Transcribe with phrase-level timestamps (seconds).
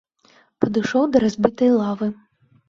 [0.63, 2.09] Падышоў да разбітай лавы.